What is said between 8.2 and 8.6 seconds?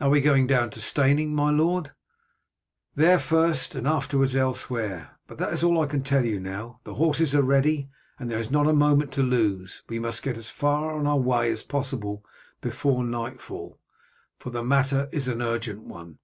there is